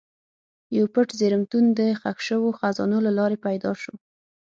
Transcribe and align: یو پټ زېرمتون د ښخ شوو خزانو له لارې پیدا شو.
یو 0.77 0.85
پټ 0.93 1.07
زېرمتون 1.19 1.65
د 1.79 1.79
ښخ 2.01 2.17
شوو 2.27 2.49
خزانو 2.59 2.97
له 3.05 3.11
لارې 3.19 3.37
پیدا 3.45 3.71
شو. 3.81 3.93